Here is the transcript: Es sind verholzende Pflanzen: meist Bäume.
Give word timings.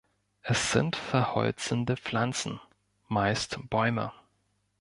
Es 0.41 0.71
sind 0.71 0.95
verholzende 0.95 1.95
Pflanzen: 1.95 2.59
meist 3.07 3.59
Bäume. 3.69 4.11